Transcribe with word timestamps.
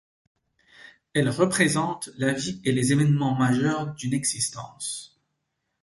Elle 1.13 1.29
représente 1.29 2.09
la 2.17 2.33
vie 2.33 2.59
et 2.65 2.71
les 2.71 2.91
événements 2.91 3.35
majeurs 3.35 3.93
d'une 3.93 4.15
existence. 4.15 5.21